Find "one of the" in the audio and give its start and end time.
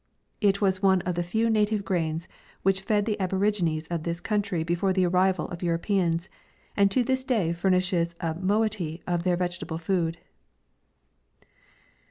0.81-1.21